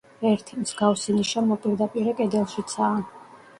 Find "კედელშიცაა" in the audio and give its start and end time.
2.23-3.25